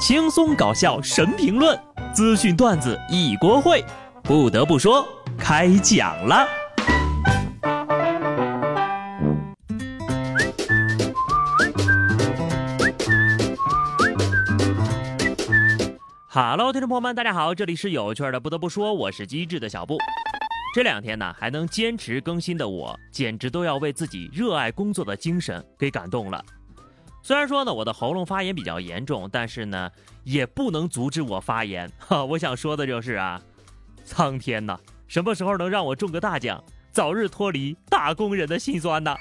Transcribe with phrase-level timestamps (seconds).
[0.00, 1.78] 轻松搞笑神评论，
[2.10, 3.84] 资讯段子一锅烩。
[4.22, 6.48] 不得不说，开讲了。
[16.30, 18.40] Hello，听众朋友们，大家好，这里是有趣的。
[18.40, 19.98] 不得不说，我是机智的小布。
[20.74, 26.42] 这两天呢，还能坚持更新的我，简直都要为自己热爱工作的精神给感动了。
[27.22, 29.90] 虽然说呢，我的喉咙发炎比较严重，但是呢，
[30.24, 31.90] 也不能阻止我发言。
[31.98, 33.40] 哈，我想说的就是啊，
[34.04, 39.14] 苍天呐，什么时候能让我中个大奖，早日脱离打工人的心酸呢？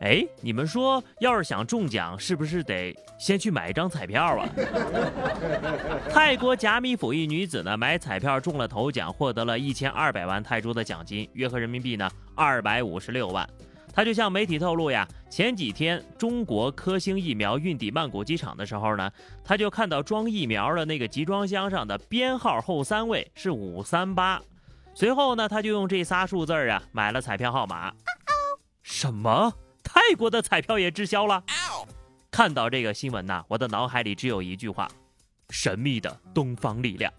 [0.00, 4.48] 哎，你们说，要是想中奖，是不是得先去买一张彩票啊？
[6.12, 13.48] 泰国甲米府一女子呢，买彩票中了头奖，获得了一千二百万泰铢的奖金，约合人民币呢二百五十六万。
[13.92, 19.10] 他就向媒体透露呀，前几天中国科兴疫苗运抵曼谷机场的时候呢，
[19.44, 24.40] 他就看到装疫苗的那个集装箱上的编号后三位是五三八，
[24.94, 27.92] 随后呢，他就用这仨数字啊买了彩票号码。
[28.82, 29.52] 什么？
[29.82, 31.42] 泰国的彩票也滞销了。
[32.30, 34.88] 看到这个新闻呐，我的脑海里只有一句话：
[35.50, 37.12] 神秘的东方力量。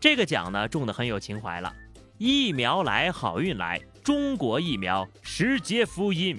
[0.00, 1.72] 这个奖呢中的很有情怀了，
[2.18, 6.38] 疫苗来好运来，中国疫苗世界福音。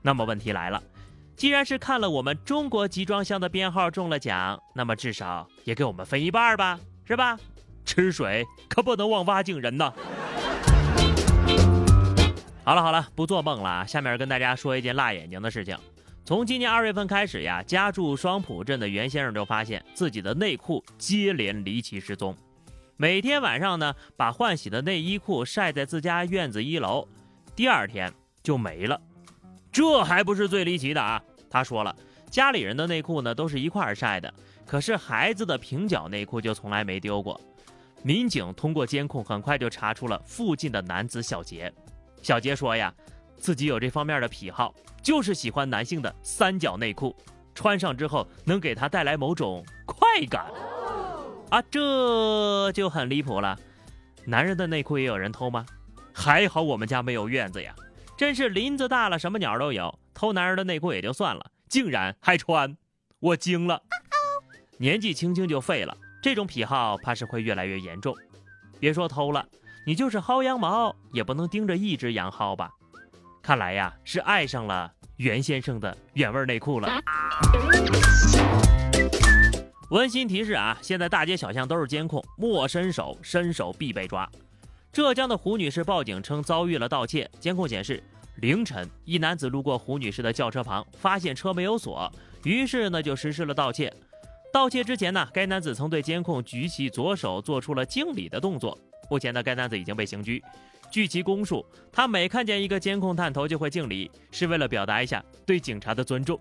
[0.00, 0.82] 那么问题来了，
[1.36, 7.38] 既然是看了我们中国集装箱的编号中了奖，那么至少也给我们分一半吧，是吧？
[7.84, 9.92] 吃水可不能忘挖井人呐。
[12.64, 13.86] 好了好了，不做梦了。
[13.86, 15.76] 下面跟大家说一件辣眼睛的事情。
[16.24, 22.34] 从今年二月份开始呀，家住双浦镇的袁先生就发现自己的内裤接连离奇失踪。
[23.00, 27.06] 每天晚上呢，把换洗的内衣裤晒在自家院子一楼，
[27.54, 29.00] 第二天就没了。
[29.70, 31.22] 这还不是最离奇的啊！
[31.48, 31.94] 他说了，
[32.28, 34.34] 家里人的内裤呢都是一块儿晒的，
[34.66, 37.40] 可是孩子的平角内裤就从来没丢过。
[38.02, 41.72] 民警通过监控很快就查出了附近的男子小杰。
[42.20, 42.92] 小杰说呀，
[43.36, 47.14] 自己有这方面的癖好，就是喜欢男性的三角内裤，
[47.54, 50.46] 穿上之后能给他带来某种快感。
[51.50, 53.58] 啊，这就很离谱了。
[54.26, 55.64] 男人的内裤也有人偷吗？
[56.12, 57.74] 还好我们家没有院子呀，
[58.16, 59.98] 真是林子大了什么鸟都有。
[60.12, 62.76] 偷男人的内裤也就算了，竟然还穿，
[63.20, 63.80] 我惊了。
[64.78, 68.14] 年纪轻轻就废了，这种癖好怕是会越来越严重。
[68.80, 69.46] 别说偷了。
[69.86, 72.70] 你就是薅羊毛，也不能盯着一只羊薅吧？
[73.40, 76.90] 看来呀，是爱上了袁先生的原味内裤了。
[79.90, 84.28] 温馨提示啊，现在大街小巷都是监控，莫伸手，伸手必被抓。
[84.92, 88.02] 浙江的胡女士报警称遭遇了盗窃，监控显示，
[88.36, 92.10] 凌晨一男子路过胡女士的轿车旁，发现车没有锁，
[92.44, 93.90] 于是呢就实施了盗窃。
[94.52, 98.78] 盗窃之前呢，该男子曾对监控举起左手做出了敬礼的动作。
[99.08, 100.42] 目前呢，该男子已经被刑拘。
[100.90, 106.38] 据其供述，他每看见一个监控探头就会敬礼，是为了表达一下对警察的尊重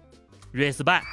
[0.54, 1.04] ，respect。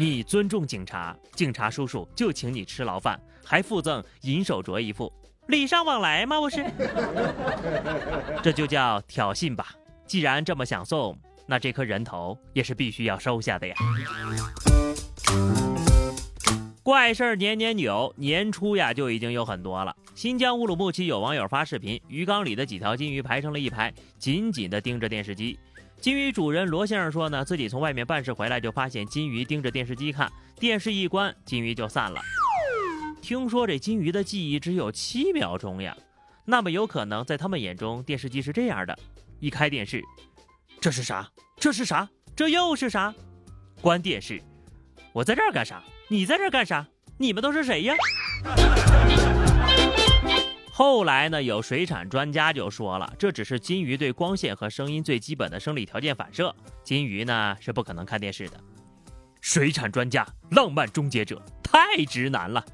[0.00, 5.12] 你尊重警察，警察叔叔就请你吃牢饭，还附赠银手镯一副，
[5.48, 6.40] 礼尚往来吗？
[6.40, 6.64] 不是，
[8.40, 9.74] 这就叫挑衅吧。
[10.06, 13.74] 既然这么想送，那这颗人头也是必须要收下的呀。
[16.84, 19.92] 怪事儿年年有，年初呀就已经有很多了。
[20.14, 25.58] 新疆乌鲁木齐有网友发视频，鱼缸里的几条金鱼排成了一排，紧紧地盯着电视机。
[26.00, 32.20] 金鱼主人罗先生说呢，自己从外面办事回来就发现金鱼盯着电视机看，电视一关，金鱼就散了。
[33.20, 35.96] 听说这金鱼的记忆只有七秒钟呀，
[36.44, 38.96] 那么有可能在他们眼中，电视机是这样的：
[39.40, 40.00] 一开电视，
[40.80, 41.28] 这是啥？
[41.58, 42.08] 这是啥？
[42.36, 43.12] 这又是啥？
[43.80, 44.40] 关电视，
[45.12, 45.82] 我在这儿干啥？
[46.06, 46.86] 你在这儿干啥？
[47.16, 47.94] 你们都是谁呀？
[50.78, 51.42] 后来呢？
[51.42, 56.54] 有水产专家就说了，这只是金鱼对光线和声音最基本的生理条件反射。
[56.84, 58.60] 金鱼呢是不可能看电视的。
[59.40, 62.64] 水产专家，浪漫终结者，太直男了。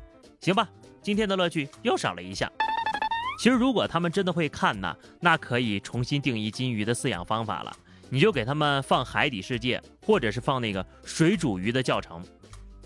[0.43, 0.69] 行吧，
[1.01, 2.53] 今天的乐趣又少了一项。
[3.41, 7.75] 其实如果他们真的会看呢，那可以重新定义金鱼的饲养方法了。
[8.11, 12.23] 你就给他们放海底世界，或者是放那个水煮鱼的教程。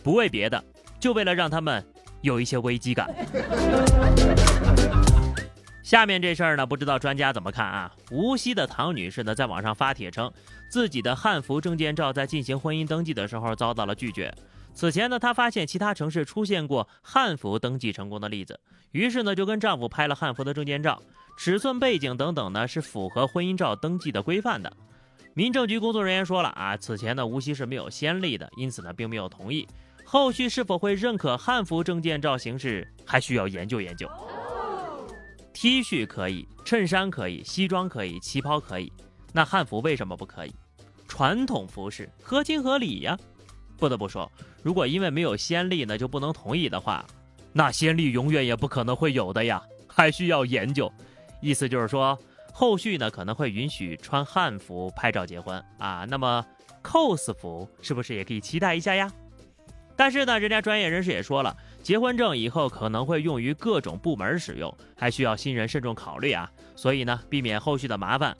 [0.00, 0.64] 不为别的，
[1.00, 1.84] 就为了让他们
[2.20, 3.12] 有一些危机感。
[5.88, 7.90] 下面这事儿呢，不知道专家怎么看啊？
[8.10, 10.30] 无锡的唐女士呢，在网上发帖称，
[10.68, 14.30] 自己的汉服证件照在进行婚姻登记的时候遭到了拒绝。
[14.74, 21.02] 此前呢，她发现其他城市出现过汉服登记成功的例子，于是呢，就跟丈夫拍了汉服的证件照，
[21.38, 24.70] 尺寸、背景等等呢，是符合婚姻照登记的规范的。
[25.32, 29.66] 民政局工作人员说了啊，此前呢无锡是没有先例的，因此呢并没有同意。
[30.04, 34.06] 后续是否会认可汉服证件照形式，还需要研究研究。
[35.60, 38.92] T 恤可以，衬衫可以，西装可以，旗袍可以，
[39.32, 40.54] 那汉服为什么不可以？
[41.08, 43.18] 传统服饰合情合理呀。
[43.76, 44.30] 不得不说，
[44.62, 47.04] 如果因为没有先例呢就不能同意的话，
[47.52, 50.88] 那先例永远也不可能会有的呀，还需要研究。
[51.40, 52.16] 意思就是说。
[52.52, 56.44] 后续呢可能会允许穿汉服拍照结婚啊，那么
[56.84, 59.12] cos 服是不是也可以期待一下呀？
[59.96, 66.50] 但是呢，人家专业人士也说了，结婚证以后可能会用于各种部门使用，还需要新人慎重考虑啊。
[66.76, 68.36] 所以呢，避免后续的麻烦，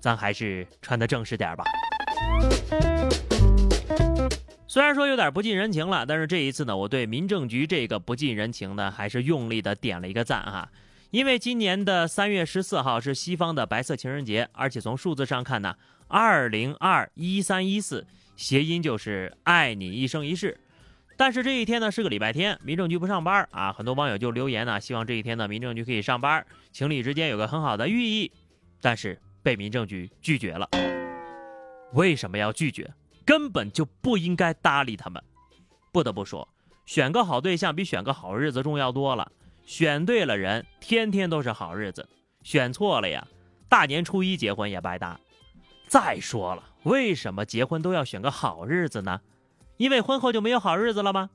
[0.00, 1.64] 咱还是穿的正式点吧。
[4.68, 10.70] 虽然说有点不近人情了，但是这一次呢，我对民政局这个不近人情呢，还是用力的点了一个赞哈。
[11.10, 15.74] 因为今年的三月十四号是西方的白色情人节，而且从数字上看呢，
[16.06, 18.06] 二零二一三一四
[18.36, 20.60] 谐音就是爱你一生一世。
[21.20, 28.32] 但是这一天呢是个礼拜天，民政局不上班啊，很多网友就留言呢，希望这一天呢民政局可以上班，情侣之间有个很好的寓意，
[28.80, 30.66] 但是被民政局拒绝了。
[31.92, 32.90] 为什么要拒绝？
[33.26, 35.22] 根本就不应该搭理他们。
[35.92, 36.48] 不得不说，
[36.86, 39.30] 选个好对象比选个好日子重要多了。
[39.66, 42.02] 选对了人，天天都是好日子；
[42.42, 43.28] 选错了呀，
[43.68, 45.20] 大年初一结婚也白搭。
[45.86, 49.20] 再说了，为什么结婚都要选个好日子呢？
[49.80, 51.30] 因为婚后就没有好日子了吗？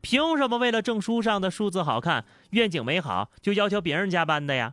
[0.00, 4.72] 凭什么为了证书上的数字好看、愿景美好，就要求别人加班的呀？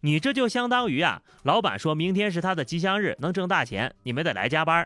[0.00, 4.84] 你这就相当于啊，老板说明天是他的吉祥日，能挣大钱，你们得来加班。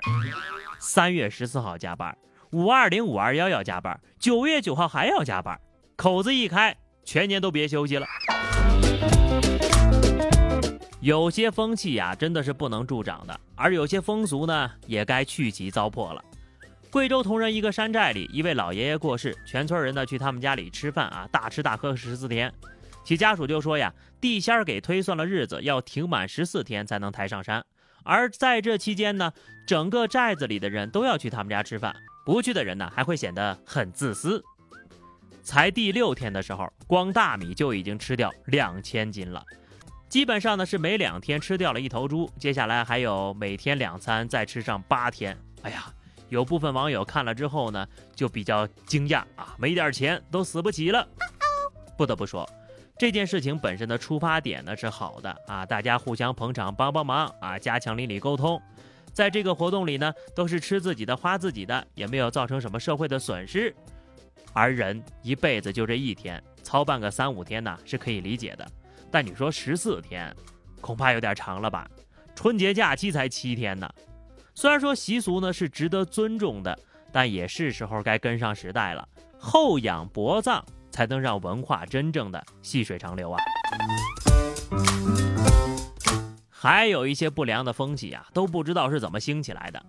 [0.79, 2.15] 三月十四号加班，
[2.51, 5.59] 五二零、五二幺要加班，九月九号还要加班，
[5.97, 6.77] 口子一开。
[7.07, 8.07] 全年都别休息了。
[11.01, 16.23] 有些风气呀，真的是不能助长的；而有些风俗呢，也该去其糟粕了。
[16.93, 22.53] 贵州铜仁一个山寨里，一位老爷爷过世，全村人呢去他们家里吃饭啊，大吃大喝十四天。
[23.03, 27.65] 其家属就说呀，地仙儿给推算了日子，要停满十四天才能抬上山。
[28.05, 29.33] 而在这期间呢，
[29.67, 31.97] 整个寨子里的人都要去他们家吃饭，
[32.27, 34.45] 不去的人呢，还会显得很自私。
[35.43, 39.43] 才第六天的时候，光大米就已经吃掉两千斤了，
[40.11, 42.31] 基本上呢是每两天吃掉了一头猪。
[42.39, 45.35] 接下来还有每天两餐，再吃上八天。
[45.63, 45.91] 哎呀，
[46.33, 47.87] 有部分网友看了之后呢，
[48.17, 51.07] 就比较惊讶啊，没点钱都死不起了。
[51.95, 52.49] 不得不说，
[52.99, 58.59] 这件事情本身的出发点呢是好的啊，大家互相捧场帮帮忙啊，加强邻里沟通。
[59.13, 63.75] 在这个活动里呢，都是吃自己的花自己的，也没有造成什么社会的损失。
[64.55, 68.67] 而人一辈子就这一天，操办个三五天呢是可以理解的，
[69.11, 70.35] 但你说十四天，
[70.81, 71.87] 恐怕有点长了吧？
[72.35, 73.87] 春节假期才七天呢。
[74.55, 76.79] 虽然说习俗呢是值得尊重的，
[77.11, 79.09] 但也是时候该跟上时代了，
[79.39, 83.39] 厚养薄葬才能让文化真正的细水长流啊。
[86.51, 89.83] 还有一些不良的风气啊，都不知道是怎么兴起来的。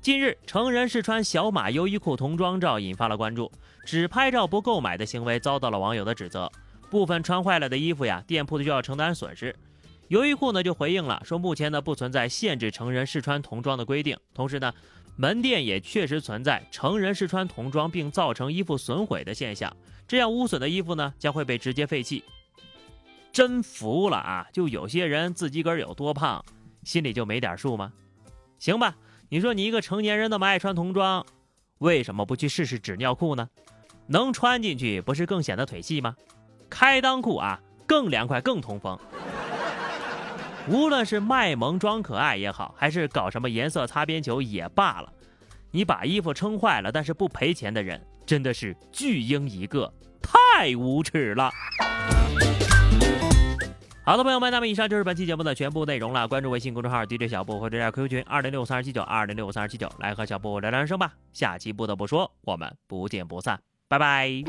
[0.00, 3.50] 近日，成人试穿小码优衣库童装照引发了关注，
[3.84, 6.50] 只拍照不购买的行为遭到了网友的指责。
[6.90, 9.54] 部分穿坏了的衣服呀，店铺就要承担损失。
[10.08, 14.72] 优衣库呢就回应了，说目前呢不存在限制成人试穿童装的规定，同时呢，
[15.16, 19.74] 门店也确实存在成人试穿童装并造成衣服损毁的现象，
[20.06, 22.24] 这样污损的衣服呢将会被直接废弃。
[23.30, 24.46] 真服了啊！
[24.52, 26.42] 就有些人自己个儿有多胖，
[26.82, 27.92] 心里就没点数吗？
[28.58, 28.96] 行吧。
[29.28, 31.24] 你说你一个成年人那么爱穿童装，
[31.78, 33.48] 为什么不去试试纸尿裤呢？
[34.06, 36.16] 能穿进去不是更显得腿细吗？
[36.70, 38.98] 开裆裤啊，更凉快更通风。
[40.70, 45.12] 无论是卖萌装可爱也好，还是搞什么颜色擦边球也罢了，
[45.70, 51.50] 你把衣服撑坏了但是不赔钱的人，真的是巨婴一个，太无耻了。
[54.04, 56.26] 好的，朋友们，那么以上就是本期节目的全部内容了。
[56.26, 61.12] 关注微信公众号 DJ 小布或者加 QQ 群二零六三二七九二零六三二七九，来和小布聊聊人生吧。
[61.32, 64.42] 下期不得不说，我们不见不散，拜拜。